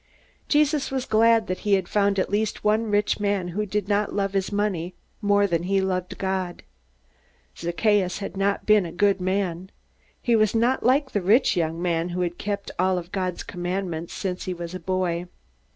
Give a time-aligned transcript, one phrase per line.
[0.47, 4.15] Jesus was glad that he had found at least one rich man who did not
[4.15, 6.63] love his money more than he loved God.
[7.55, 9.69] Zacchaeus had not been a good man.
[10.19, 14.45] He was not like the rich young man who had kept all God's commandments since
[14.45, 15.27] he was a boy.